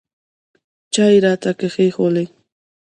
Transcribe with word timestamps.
چای 0.93 1.11
یې 1.15 1.21
راته 1.25 1.49
کښېښوولې. 1.59 2.25